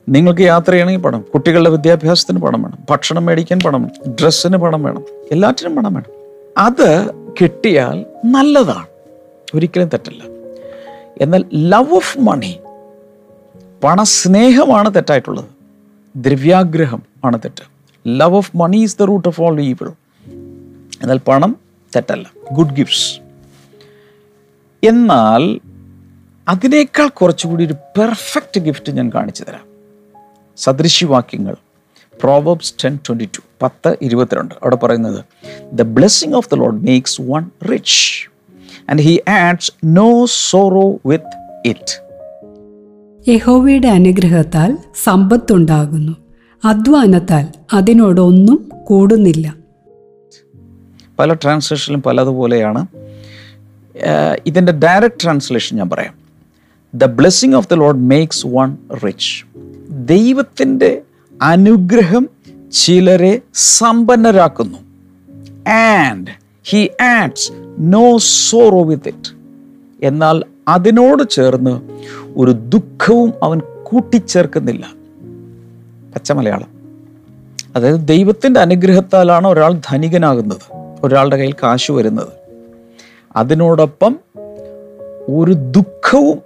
[0.09, 5.77] നിങ്ങൾക്ക് യാത്ര ചെയ്യണമെങ്കിൽ പണം കുട്ടികളുടെ വിദ്യാഭ്യാസത്തിന് പണം വേണം ഭക്ഷണം മേടിക്കാൻ പണം ഡ്രസ്സിന് പണം വേണം എല്ലാറ്റിനും
[5.77, 6.11] പണം വേണം.
[6.59, 8.87] അത് കിട്ടിയാൽ നല്ലതാണ്.
[9.55, 10.23] ഒരിക്കലും തെറ്റല്ല.
[11.21, 12.59] എന്നാൽ ലവ് ഓഫ് മണി
[13.85, 15.45] പണസ്നേഹമാണ് തെറ്റായിട്ടുള്ളത്.
[16.17, 17.63] ദ്രവ്യാഗ്രഹം ആണ് തെറ്റ്.
[18.07, 19.89] Love of money is the root of all evil
[21.03, 21.57] എന്നാൽ പണം
[21.97, 22.33] തെറ്റല്ല.
[22.53, 23.21] ഗുഡ് ഗിഫ്റ്റ്സ്
[24.87, 25.61] എന്നാൽ
[26.49, 29.74] അതിനേക്കാൾ കുറച്ചുകൂടി ഒരു പെർഫെക്റ്റ് ഗിഫ്റ്റ് ഞാൻ കാണിച്ചു തരാം.
[30.57, 31.57] സദൃശ്യവാക്യങ്ങൾ
[32.23, 34.55] പ്രോവബ്സ് ടെൻ ട്വന്റി ടു പത്ത് ഇരുപത്തിരണ്ട്.
[34.55, 35.25] അവിടെ പറയുന്നത്
[35.73, 38.31] the blessing of the Lord makes one rich
[38.91, 41.35] and he adds no sorrow with
[41.67, 42.05] it
[43.31, 46.13] യഹോവയുടെ അനുഗ്രഹത്താൽ സമ്പത്തുണ്ടാകുന്നു.
[46.65, 49.55] അധ്വാനത്താൽ അതിനോടൊന്നും കൂടുന്നില്ല.
[51.19, 52.87] പല ട്രാൻസ്ലേഷനിലും പലതുപോലെയാണ്.
[54.47, 56.15] ഇതിന്റെ ഡയറക്റ്റ് ട്രാൻസ്ലേഷൻ ഞാൻ പറയാം.
[56.95, 59.45] The blessing of the Lord makes one rich
[59.95, 61.03] ദൈവത്തിന്റെ
[61.43, 62.29] അനുഗ്രഹം
[62.73, 64.79] ചിലരെ സമ്പന്നരാക്കുന്നു.
[65.71, 66.27] And
[66.65, 69.35] he adds no sorrow with it
[70.03, 71.81] എന്നാൽ അതിനോട് ചേർന്ന്
[72.37, 74.87] ഒരു ദുഃഖവും അവൻ കൂട്ടിച്ചേർക്കുന്നില്ല.
[76.15, 76.69] പച്ച മലയാളം.
[77.77, 80.93] അതായത് ദൈവത്തിന്റെ അനുഗ്രഹത്താലാണ് ഒരാൾ ധനികനാകുന്നത്.
[81.03, 82.29] ഒരാളുടെ കയ്യിൽ കാശ് വരുന്നത്.
[83.37, 84.21] അതിനോടൊപ്പം
[85.29, 86.39] ഒരു ദുഃഖവും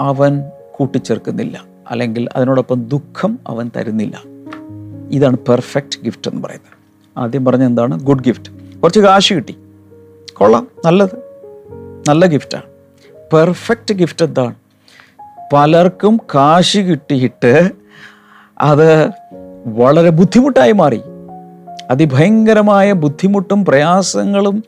[0.00, 1.69] അവൻ കൂട്ടിച്ചേർക്കുന്നില്ല.
[1.90, 4.22] അല്ലെങ്കിൽ അതിനോടൊപ്പം ദുഃഖം അവൻ തരുന്നില്ല.
[5.10, 6.80] ഇതാണ് പെർഫെക്റ്റ് ഗിഫ്റ്റ് എന്ന് പറയുന്നത്.
[7.18, 8.00] ആദ്യം പറഞ്ഞ എന്താണ്?
[8.00, 9.56] ഗുഡ് ഗിഫ്റ്റ് കുറച്ച് കാശ് കിട്ടി.
[10.32, 10.68] കൊള്ളാം.
[10.84, 11.16] നല്ലത്.
[12.08, 12.62] നല്ല ഗിഫ്റ്റാണ്
[13.32, 14.54] പെർഫെക്റ്റ് ഗിഫ്റ്റ് എന്താണ്?
[15.52, 17.70] പലർക്കും കാശ് കിട്ടിയിട്ട്
[18.60, 19.10] അത്
[19.66, 21.00] വളരെ ബുദ്ധിമുട്ടായി മാറി.
[21.90, 24.64] അതിഭയങ്കരമായ ബുദ്ധിമുട്ടും പ്രയാസങ്ങളും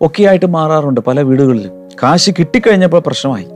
[0.00, 1.88] ഒക്കെയായിട്ട് മാറാറുണ്ട് പല വീടുകളിലും.
[2.02, 3.48] കാശ് കിട്ടിക്കഴിഞ്ഞപ്പോൾ പ്രശ്നമായി.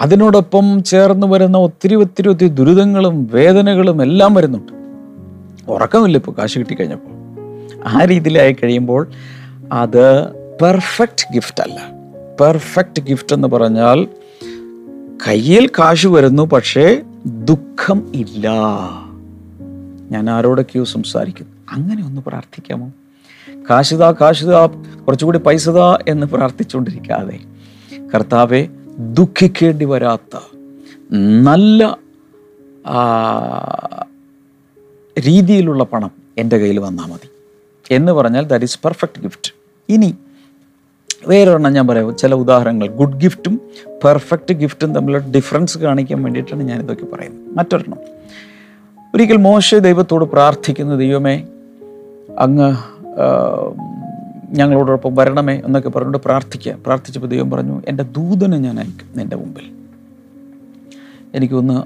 [0.00, 4.72] അതിനോടൊപ്പം ചേർന്ന് വരുന്ന ഒത്തിരി ഒത്തിരി ഒത്തിരി ദുരിതങ്ങളും വേദനകളും എല്ലാം വരുന്നുണ്ട്.
[5.70, 7.18] ഉറക്കമില്ല ഇപ്പോൾ കാശ് കിട്ടിക്കഴിഞ്ഞപ്പോൾ.
[7.88, 9.08] ആ രീതിയിലായി കഴിയുമ്പോൾ
[9.72, 10.28] അത്
[10.62, 11.80] പെർഫെക്റ്റ് ഗിഫ്റ്റ് അല്ല.
[12.40, 14.08] പെർഫെക്റ്റ് ഗിഫ്റ്റ് എന്ന് പറഞ്ഞാൽ
[15.28, 18.48] കയ്യിൽ കാശ് വരുന്നു പക്ഷേ ദുഃഖം ഇല്ല.
[20.10, 21.52] ഞാൻ ആരോടൊക്കെയോ സംസാരിക്കുന്നു.
[21.72, 22.92] അങ്ങനെ ഒന്ന് പ്രാർത്ഥിക്കാമോ?
[23.70, 24.66] കാശുതാ കാശുതാ
[25.06, 27.38] കുറച്ചുകൂടി പൈസതാ എന്ന് പ്രാർത്ഥിച്ചുകൊണ്ടിരിക്കാതെ.
[28.14, 28.66] കർത്താവെ
[28.98, 30.36] ദുഃഖിക്കേണ്ടി വരാത്ത
[31.42, 31.98] നല്ല
[35.18, 37.28] രീതിയിലുള്ള പണം എന്റെ കയ്യിൽ വന്നാൽ മതി.
[37.90, 39.52] എന്ന് പറഞ്ഞാൽ ദാറ്റ് ഈസ് പെർഫെക്റ്റ് ഗിഫ്റ്റ്
[39.88, 40.14] ഇനി
[41.26, 42.16] വേറൊരെണ്ണം ഞാൻ പറയാം.
[42.16, 42.88] ചില ഉദാഹരണങ്ങൾ.
[42.88, 43.60] ഗുഡ് ഗിഫ്റ്റും
[44.04, 47.58] പെർഫെക്റ്റ് ഗിഫ്റ്റും തമ്മിലുള്ള ഡിഫറൻസ് കാണിക്കാൻ വേണ്ടിയിട്ടാണ് ഞാൻ ഇതൊക്കെ പറയുന്നത്.
[47.58, 47.98] മറ്റൊരെണ്ണം.
[49.14, 50.96] ഒരിക്കൽ മോശ ദൈവത്തോട് പ്രാർത്ഥിക്കുന്ന.
[50.96, 51.46] ദൈവമേ
[52.38, 52.76] അങ്ങ്
[54.48, 56.76] ഞങ്ങളോടൊപ്പം വരണമേ എന്നൊക്കെ പറഞ്ഞുകൊണ്ട് പ്രാർത്ഥിക്കുക.
[56.86, 59.62] പ്രാർത്ഥിച്ചപ്പോൾ ദൈവം പറഞ്ഞു എന്റെ ദൂതനെ ഞാൻ അയക്കും എന്റെ മുമ്പിൽ.
[61.34, 61.82] എനിക്കൊന്ന്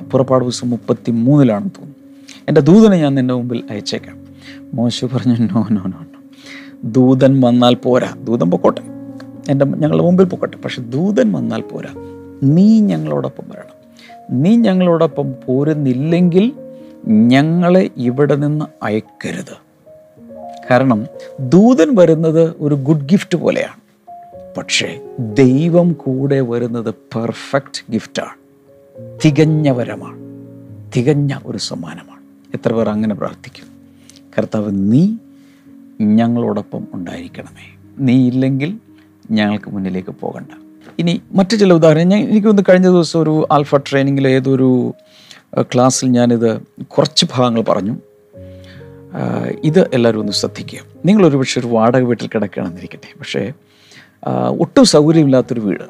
[0.00, 1.96] പുറപ്പാട് ദിവസം മുപ്പത്തി മൂന്നിലാണെന്ന് തോന്നുന്നു.
[2.48, 4.16] എന്റെ ദൂതനെ ഞാൻ നിന്റെ മുമ്പിൽ അയച്ചേക്കാം.
[4.74, 6.22] മോശ പറഞ്ഞു നോ നോ നോ നോ.
[6.84, 8.14] ദൂതൻ വന്നാൽ പോരാ.
[8.24, 8.80] ദൂതൻ പൊക്കോട്ടെ.
[9.48, 10.56] എന്റെ ഞങ്ങളുടെ മുമ്പിൽ പൊക്കോട്ടെ.
[10.56, 11.90] പക്ഷെ ദൂതൻ വന്നാൽ പോരാ.
[12.42, 13.76] നീ ഞങ്ങളോടൊപ്പം വരണം.
[14.42, 16.52] നീ ഞങ്ങളോടൊപ്പം പോരുന്നില്ലെങ്കിൽ
[17.06, 19.65] ഞങ്ങളെ ഇവിടെ നിന്ന് അയക്കരുത്.
[20.70, 21.06] കാരണം
[21.40, 23.86] ദൂതൻ വരുന്നത് ഒരു ഗുഡ് ഗിഫ്റ്റ് പോലെയാണ്.
[24.56, 28.46] പക്ഷേ ദൈവം കൂടെ വരുന്നത് പെർഫെക്റ്റ് ഗിഫ്റ്റാണ്
[29.24, 30.16] തികഞ്ഞ വരമാണ്.
[30.96, 32.20] തികഞ്ഞ ഒരു സമ്മാനമാണ്.
[32.56, 33.66] എത്ര പേർ അങ്ങനെ പ്രാർത്ഥിക്കും?
[34.38, 35.16] കർത്താവ് നീ
[36.00, 37.76] ഞങ്ങളോടൊപ്പം ഉണ്ടായിരിക്കണമേ.
[37.98, 38.78] നീ ഇല്ലെങ്കിൽ
[39.30, 40.48] ഞങ്ങൾക്ക് മുന്നിലേക്ക് പോകണ്ട.
[40.98, 44.94] ഇനി മറ്റു ചില ഉദാഹരണം ഞാൻ എനിക്കൊന്ന് കഴിഞ്ഞ ദിവസം ഒരു ആൽഫ ട്രെയിനിങ്ങിൽ ഏതൊരു
[45.62, 47.96] ക്ലാസ്സിൽ ഞാനിത് കുറച്ച് ഭാഗങ്ങൾ പറഞ്ഞു.
[49.64, 50.80] ഇത് എല്ലാവരും ഒന്ന് ശ്രദ്ധിക്കുക.
[51.04, 53.18] നിങ്ങളൊരു പക്ഷേ ഒരു വാടക വീട്ടിൽ കിടക്കുകയാണെന്നിരിക്കട്ടെ.
[53.18, 53.52] പക്ഷേ
[54.60, 55.84] ഒട്ടും സൗകര്യമില്ലാത്തൊരു വീട്.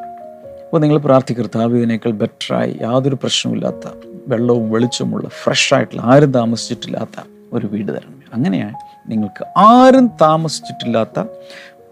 [0.64, 3.87] അപ്പോൾ നിങ്ങൾ പ്രാർത്ഥിക്കരുത് ഇതിനേക്കാൾ ബെറ്ററായി യാതൊരു പ്രശ്നവുമില്ലാത്ത
[4.29, 8.22] വെള്ളവും വെളിച്ചവുമുള്ള ഫ്രഷ് ആയിട്ടുള്ള ആരും താമസിച്ചിട്ടില്ലാത്ത ഒരു വീട് തരണം.
[8.33, 8.74] അങ്ങനെയാണ്
[9.11, 11.24] നിങ്ങൾക്ക് ആരും താമസിച്ചിട്ടില്ലാത്ത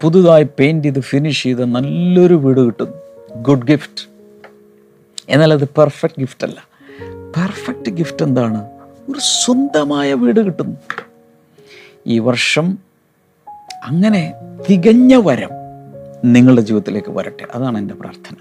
[0.01, 2.93] പുതുതായി പെയിന്റ് ചെയ്ത് ഫിനിഷ് ചെയ്ത നല്ലൊരു വീട് കിട്ടും.
[3.35, 4.09] ഗുഡ് ഗിഫ്റ്റ്
[5.29, 6.67] എന്നാൽ അത് പെർഫെക്റ്റ് ഗിഫ്റ്റ് അല്ല.
[7.37, 8.61] പെർഫെക്റ്റ് ഗിഫ്റ്റ് എന്താണ്?
[9.11, 10.75] ഒരു സ്വന്തമായ വീട് കിട്ടുന്നു.
[12.07, 12.77] ഈ വർഷം
[13.83, 14.33] അങ്ങനെ
[14.69, 15.49] തികഞ്ഞ വരം
[16.25, 17.47] നിങ്ങളുടെ ജീവിതത്തിലേക്ക് വരട്ടെ.
[17.55, 18.35] അതാണ് എന്റെ പ്രാർത്ഥന.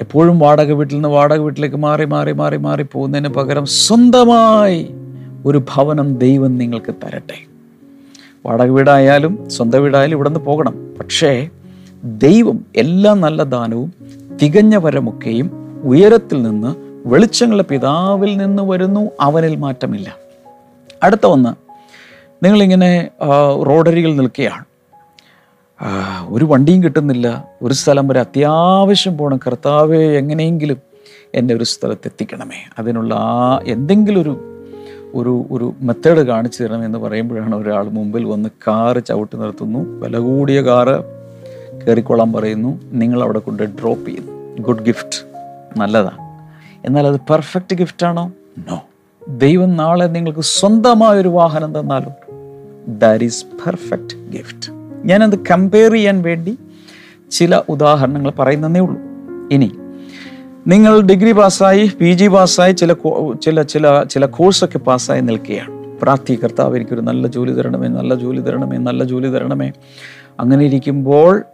[0.00, 4.94] എപ്പോഴും വാടക വീട്ടിൽ നിന്ന് വാടക വീട്ടിലേക്ക് മാറി മാറി മാറി മാറി പോകുന്നതിന് പകരം സ്വന്തമായി
[5.44, 7.46] ഒരു ഭവനം ദൈവം നിങ്ങൾക്ക് തരട്ടെ.
[8.46, 10.94] വാടക വീടായാലും സ്വന്തം വീടായാലും ഇവിടെ നിന്ന് പോകണം.
[11.00, 11.48] പക്ഷേ
[12.04, 13.94] ദൈവം എല്ലാ നല്ല ദാനവും
[14.42, 15.50] തികഞ്ഞ വരമൊക്കെയും
[15.82, 16.74] ഉയരത്തിൽ നിന്ന്
[17.06, 19.10] വെളിച്ചങ്ങളുടെ പിതാവിൽ നിന്ന് വരുന്നു.
[19.20, 20.16] അവനിൽ മാറ്റമില്ല.
[21.02, 21.63] അടുത്ത ഒന്ന്
[22.42, 23.08] നിങ്ങളിങ്ങനെ
[23.66, 24.64] റോഡരികിൽ നിൽക്കുകയാണ്.
[26.28, 27.48] ഒരു വണ്ടിയും കിട്ടുന്നില്ല.
[27.62, 30.76] ഒരു സ്ഥലം വരെ അത്യാവശ്യം പോകണം കർത്താവെ എങ്ങനെയെങ്കിലും
[31.34, 32.56] എന്നെ ഒരു സ്ഥലത്ത് എത്തിക്കണമേ.
[32.78, 34.50] അതിനുള്ള ആ എന്തെങ്കിലും ഒരു
[35.14, 40.00] ഒരു ഒരു മെത്തേഡ് കാണിച്ചു തരണം എന്ന് പറയുമ്പോഴാണ് ഒരാൾ മുമ്പിൽ വന്ന് കാറ് ചവിട്ടി നിർത്തുന്നു.
[40.00, 41.04] വില കൂടിയ കാറ്
[41.86, 42.80] കയറിക്കൊള്ളാൻ പറയുന്നു.
[42.84, 44.62] നിങ്ങൾ അവിടെ കൊണ്ട് ഡ്രോപ്പ് ചെയ്യുന്നു.
[44.62, 45.26] Good gift.
[45.76, 46.18] നല്ലതാണ്.
[46.86, 48.32] എന്നാൽ അത് പെർഫെക്റ്റ് ഗിഫ്റ്റാണോ?
[48.70, 48.82] നോ.
[49.28, 52.12] ദൈവം നാളെ നിങ്ങൾക്ക് സ്വന്തമായ ഒരു വാഹനം തന്നാലോ
[52.88, 54.72] ദാറ്റ് ഈസ് പെർഫെക്റ്റ് ഗിഫ്റ്റ്
[55.04, 56.58] ഞാനത് കമ്പയർ ചെയ്യാൻ വേണ്ടി
[57.30, 59.00] ചില ഉദാഹരണങ്ങൾ പറയുന്നതേ ഉള്ളൂ.
[59.52, 59.72] ഇനി
[60.66, 62.92] നിങ്ങൾ ഡിഗ്രി പാസ്സായി പി ജി പാസ്സായി ചില
[63.42, 65.98] ചില ചില ചില കോഴ്സൊക്കെ പാസ്സായി നിൽക്കുകയാണ്.
[66.02, 69.72] പ്രാർത്ഥി കർത്താവ് എനിക്കൊരു നല്ല ജോലി തരണമേ നല്ല ജോലി തരണമേ നല്ല ജോലി തരണമേ.
[70.40, 71.44] അങ്ങനെ ഇരിക്കുമ്പോൾ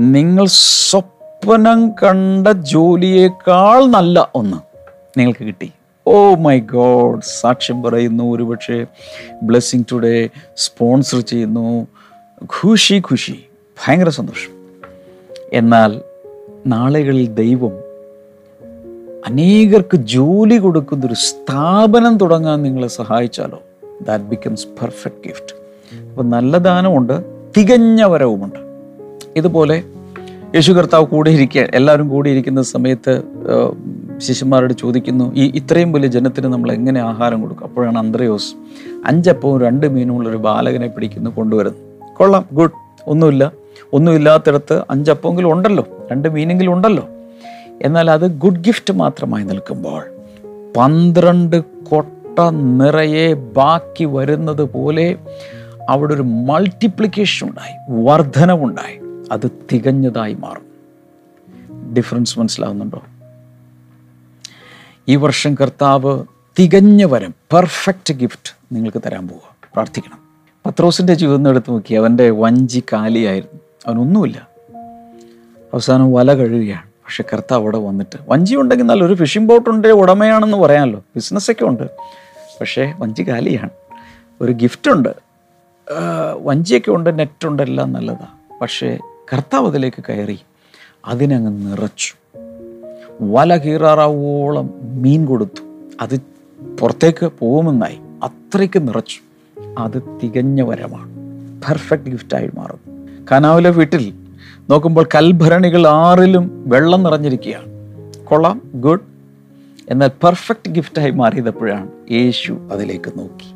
[0.00, 4.56] നിങ്ങൾ സ്വപ്നം കണ്ട ജോലിയേക്കാൾ നല്ല ഒന്ന്
[5.18, 5.72] നിങ്ങൾക്ക് കിട്ടി.
[6.06, 8.24] ഓ മൈ ഗോഡ് സാക്ഷ്യം പറയുന്നു.
[8.34, 8.86] ഒരുപക്ഷെ
[9.42, 11.86] ബ്ലെസ്സിങ് ടുഡേ സ്പോൺസർ ചെയ്യുന്നു.
[12.44, 13.38] ഖുഷി ഖുഷി
[13.86, 14.52] ഭയങ്കര സന്തോഷം.
[15.52, 16.00] എന്നാൽ
[16.66, 17.72] നാളുകളിൽ ദൈവം
[19.26, 23.62] അനേകർക്ക് ജോലി കൊടുക്കുന്നൊരു സ്ഥാപനം തുടങ്ങാൻ നിങ്ങളെ സഹായിച്ചാലോ?
[24.02, 25.56] ദാറ്റ് ബിക്കംസ് പെർഫെക്റ്റ് ഗിഫ്റ്റ്
[26.02, 27.24] അപ്പോൾ നല്ല ദാനമുണ്ട്
[27.56, 28.58] തികഞ്ഞ വരവുമുണ്ട്.
[29.36, 29.82] ഇതുപോലെ
[30.54, 33.22] യേശു കർത്താവ് കൂടെ ഇരിക്കുക എല്ലാവരും കൂടി ഇരിക്കുന്ന സമയത്ത്
[34.18, 37.64] ശിഷ്യന്മാരോട് ചോദിക്കുന്നു ഈ ഇത്രയും വലിയ ജനത്തിന് നമ്മൾ എങ്ങനെ ആഹാരം കൊടുക്കും?
[37.64, 38.54] അപ്പോഴാണ് അന്ത്രയോസ്
[39.06, 42.12] അഞ്ചപ്പവും രണ്ട് മീനുമുള്ള ഒരു ബാലകനെ പിടിക്കുന്നു കൊണ്ടുവരുന്നു.
[42.14, 42.70] കൊള്ളാം ഗുഡ്.
[43.06, 43.52] ഒന്നുമില്ല.
[43.92, 45.88] ഒന്നുമില്ലാത്തിടത്ത് അഞ്ചപ്പമെങ്കിലും ഉണ്ടല്ലോ.
[46.12, 47.08] രണ്ട് മീനെങ്കിലും ഉണ്ടല്ലോ.
[47.82, 50.04] എന്നാൽ അത് ഗുഡ് ഗിഫ്റ്റ് മാത്രമായി നിൽക്കുമ്പോൾ
[50.76, 55.16] പന്ത്രണ്ട് കൊട്ട നിറയെ ബാക്കി വരുന്നത് പോലെ
[55.88, 59.26] അവിടെ ഒരു മൾട്ടിപ്ലിക്കേഷൻ ഉണ്ടായി വർധനവുണ്ടായി.
[59.32, 60.74] അത് തികഞ്ഞതായി മാറും.
[61.94, 63.02] ഡിഫറൻസ് മനസ്സിലാവുന്നുണ്ടോ?
[65.08, 66.24] ഈ വർഷം കർത്താവ്
[66.58, 69.54] തികഞ്ഞ വരം പെർഫെക്റ്റ് ഗിഫ്റ്റ് നിങ്ങൾക്ക് തരാൻ പോവുക.
[69.72, 70.18] പ്രാർത്ഥിക്കണം.
[70.66, 73.60] പത്രോസിന്റെ ജീവിതം എടുത്ത് നോക്കി അവന്റെ വഞ്ചി കാലിയായിരുന്നു.
[73.86, 74.48] അവനൊന്നുമില്ല.
[75.74, 81.04] അവസാനം വല കഴുകുകയാണ് പക്ഷെ കർത്താവ് അവിടെ വന്നിട്ട് വഞ്ചി ഉണ്ടെങ്കിൽ നല്ലൊരു ഫിഷിംഗ് ബോട്ടുണ്ട് ഉടമയാണെന്ന് പറയാമല്ലോ.
[81.14, 81.82] ബിസിനസ്സൊക്കെ ഉണ്ട്.
[82.60, 83.70] പക്ഷേ വഞ്ചി കാലിയാണ്.
[84.40, 85.08] ഒരു ഗിഫ്റ്റ് ഉണ്ട്.
[85.92, 88.98] ആ, വഞ്ചിയൊക്കെ ഉണ്ട് നെറ്റുണ്ട് എല്ലാം നല്ലതാണ് പക്ഷേ
[89.32, 90.38] കർത്താവ് അതിലേക്ക് കയറി
[91.04, 92.14] അതിനങ്ങ് നിറച്ചു.
[93.20, 95.62] വല കീറാറാവോളം മീൻ കൊടുത്തു.
[96.00, 96.20] അത്
[96.80, 97.98] പുറത്തേക്ക് പോകുമെന്നായി.
[98.22, 99.20] അത്രയ്ക്ക് നിറച്ചു.
[99.78, 101.14] അത് തികഞ്ഞ വരമാണ്.
[101.68, 103.08] പെർഫെക്റ്റ് ഗിഫ്റ്റായി മാറും.
[103.32, 104.14] കനാവിലെ വീട്ടിൽ
[104.70, 107.64] നോക്കുമ്പോൾ കൽഭരണികൾ ആറിലും വെള്ളം നിറഞ്ഞിരിക്കുകയാണ്.
[108.24, 108.62] കൊള്ളാം.
[108.74, 109.00] ഗുഡ്
[109.88, 112.12] എന്നാൽ പെർഫെക്റ്റ് ഗിഫ്റ്റായി മാറിയതപ്പോഴാണ്?
[112.12, 113.54] യേശു അതിലേക്ക് നോക്കി.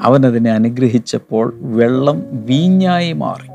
[0.00, 3.48] അവനതിനെ അനുഗ്രഹിച്ചപ്പോൾ വെള്ളം വീഞ്ഞായി മാറി.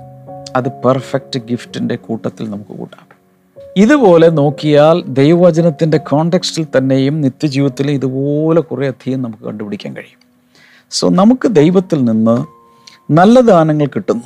[0.55, 3.08] അത് പെർഫെക്റ്റ് ഗിഫ്റ്റിന്റെ കൂട്ടത്തിൽ നമുക്ക് കൂട്ടാം.
[3.77, 10.19] ഇതുപോലെ നോക്കിയാൽ ദൈവവചനത്തിന്റെ കോണ്ടെക്സ്റ്റിൽ തന്നെയും നിത്യജീവിതത്തിൽ ഇതുപോലെ കുറേ അധികം നമുക്ക് കണ്ടുപിടിക്കാൻ കഴിയും.
[10.91, 12.45] സോ നമുക്ക് ദൈവത്തിൽ നിന്ന്
[13.13, 14.23] നല്ല ദാനങ്ങൾ കിട്ടുന്നു.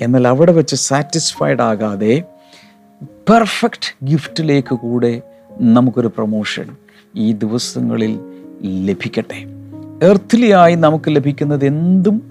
[0.00, 2.22] എന്നാൽ അവിടെ വെച്ച് സാറ്റിസ്ഫൈഡ് ആകാതെ
[3.02, 5.22] പെർഫെക്റ്റ് ഗിഫ്റ്റിലേക്ക് കൂടെ
[5.60, 6.76] നമുക്കൊരു പ്രൊമോഷൻ
[7.16, 8.20] ഈ ദിവസങ്ങളിൽ
[8.62, 9.46] ലഭിക്കട്ടെ.
[10.06, 12.22] എർത്തിലിയായി നമുക്ക് ലഭിക്കുന്നത് എന്തും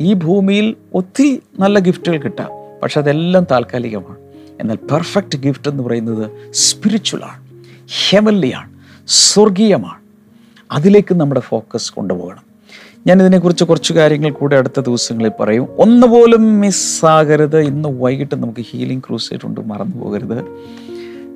[0.00, 2.50] ഈ ഭൂമിയിൽ ഒത്തിരി നല്ല ഗിഫ്റ്റുകൾ കിട്ടാം.
[2.82, 4.27] പക്ഷെ അതെല്ലാം താൽക്കാലികമാണ്.
[4.60, 7.48] എന്നാൽ പെർഫെക്റ്റ് ഗിഫ്റ്റ് എന്ന് പറയുന്നത് സ്പിരിച്വലാണ്
[8.10, 8.70] ഹെവൻലിയാണ്
[9.06, 9.98] സ്വർഗീയമാണ്.
[10.72, 12.48] അതിലേക്ക് നമ്മുടെ ഫോക്കസ് കൊണ്ടുപോകണം.
[13.06, 15.68] ഞാൻ ഇതിനെക്കുറിച്ച് കുറച്ച് കാര്യങ്ങൾ കൂടെ അടുത്ത ദിവസങ്ങളിൽ പറയും.
[15.78, 20.44] ഒന്നുപോലും മിസ്സാകരുത് ഇന്ന് വൈകിട്ട് നമുക്ക് ഹീലിംഗ് ക്രൂസ് ഉണ്ട് മറന്നു പോകരുത്.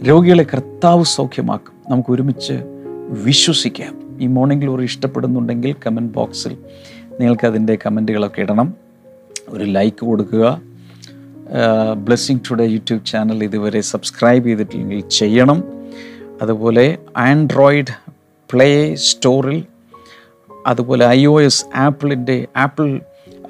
[0.08, 1.72] രോഗികളെ കർത്താവ് സൗഖ്യമാക്കും.
[1.90, 2.52] നമുക്ക് ഒരുമിച്ച്
[3.08, 4.18] വിശ്വസിക്കാം.
[4.20, 6.56] ഈ മോർണിംഗ് ഗ്ലോറി ഇഷ്ടപ്പെടുന്നുണ്ടെങ്കിൽ കമന്റ് ബോക്സിൽ
[7.20, 8.74] നിങ്ങൾക്ക് അതിന്റെ കമന്റുകളൊക്കെ ഇടണം.
[9.48, 10.60] ഒരു ലൈക്ക് കൊടുക്കുക.
[11.94, 15.64] ബ്ലെസ്സിങ് ടുഡേ യൂട്യൂബ് ചാനൽ ഇതുവരെ സബ്സ്ക്രൈബ് ചെയ്തിട്ടില്ലെങ്കിൽ ചെയ്യണം.
[16.42, 17.92] അതുപോലെ ആൻഡ്രോയിഡ്
[18.52, 19.64] പ്ലേ സ്റ്റോറിൽ
[20.66, 23.00] അതുപോലെ ഐ ഒ എസ് ആപ്പിളിന്റെ ആപ്പിൾ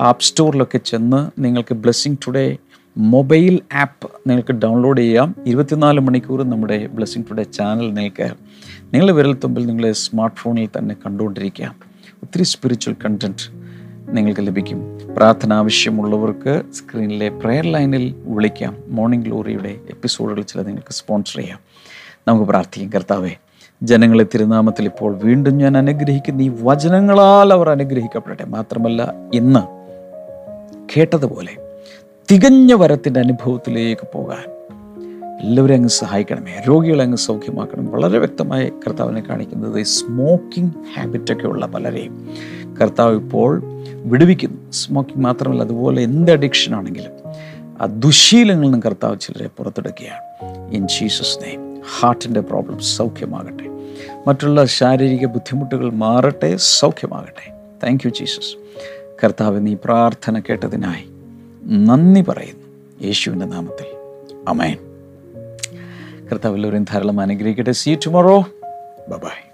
[0.01, 2.57] ആപ്പ് സ്റ്റോറിലൊക്കെ ചെന്ന് നിങ്ങൾക്ക് ബ്ലെസ്സിങ് ടുഡേ
[2.99, 5.35] മൊബൈൽ ആപ്പ് നിങ്ങൾക്ക് ഡൗൺലോഡ് ചെയ്യാം.
[5.47, 8.35] ഇരുപത്തിനാല് മണിക്കൂർ നമ്മുടെ ബ്ലെസ്സിങ് ടുഡേ ചാനൽ നിങ്ങൾക്ക്
[8.95, 11.77] നിങ്ങളുടെ വിരൽത്തുമ്പിൽ നിങ്ങളെ സ്മാർട്ട് ഫോണിൽ തന്നെ കണ്ടുകൊണ്ടിരിക്കാം.
[12.23, 13.62] ഒത്തിരി സ്പിരിച്വൽ കണ്ടന്റ്
[14.13, 14.99] നിങ്ങൾക്ക് ലഭിക്കും.
[15.17, 18.77] പ്രാർത്ഥന ആവശ്യമുള്ളവർക്ക് സ്ക്രീനിലെ പ്രെയർ ലൈനിൽ വിളിക്കാം.
[18.89, 21.59] മോർണിംഗ് ഗ്ലോറിയുടെ എപ്പിസോഡുകൾ ചില നിങ്ങൾക്ക് സ്പോൺസർ ചെയ്യാം.
[22.29, 23.31] നമുക്ക് പ്രാർത്ഥിക്കാം കർത്താവേ.
[23.83, 28.45] ജനങ്ങളെ തിരുനാമത്തിൽ ഇപ്പോൾ വീണ്ടും ഞാൻ അനുഗ്രഹിക്കുന്ന ഈ വചനങ്ങളാൽ അവർ അനുഗ്രഹിക്കപ്പെടട്ടെ.
[28.45, 29.83] മാത്രമല്ല ഇന്ന്
[30.97, 31.57] കേട്ടതുപോലെ
[32.31, 34.53] തികഞ്ഞ വരത്തിന്റെ അനുഭവത്തിലേക്ക് പോകാൻ
[35.41, 36.63] എല്ലാവരും അങ്ങ് സഹായിക്കണമേ.
[36.69, 37.87] രോഗികളെ അങ്ങ് സൗഖ്യമാക്കണം.
[37.87, 42.29] വളരെ വ്യക്തമായി കർത്താവിനെ കാണിക്കുന്നത് സ്മോക്കിംഗ് ഹാബിറ്റൊക്കെ ഉള്ള പലരെയും
[42.81, 43.63] കർത്താവ് ഇപ്പോൾ
[44.05, 44.73] വിടുവിക്കുന്നു.
[44.73, 47.11] സ്മോക്കിംഗ് മാത്രമല്ല അതുപോലെ എന്ത് അഡിക്ഷൻ ആണെങ്കിലും
[47.83, 50.75] ആ ദുശീലങ്ങളിൽ നിന്നും കർത്താവ് ചിലരെ പുറത്തെടുക്കുകയാണ്.
[50.75, 53.65] ഇൻ ജീസസ് നെയിം ഹാർട്ടിന്റെ പ്രോബ്ലം സൗഖ്യമാകട്ടെ.
[54.27, 57.53] മറ്റുള്ള ശാരീരിക ബുദ്ധിമുട്ടുകൾ മാറട്ടെ സൗഖ്യമാകട്ടെ.
[57.85, 58.57] താങ്ക് യു ജീസസ്
[59.25, 61.05] കർത്താവ് നീ പ്രാർത്ഥന കേട്ടതിനായി
[61.65, 62.67] നന്ദി പറയുന്നു.
[63.07, 63.87] യേശുവിന്റെ നാമത്തിൽ.
[64.49, 64.77] അമേൻ
[66.33, 67.73] കർത്താവ് എല്ലാവരും ധാരാളം അനുഗ്രഹിക്കട്ടെ.
[67.73, 68.39] See tomorrow
[69.09, 69.52] bye